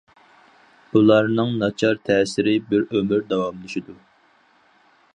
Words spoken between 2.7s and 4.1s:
بىر ئۆمۈر داۋاملىشىدۇ.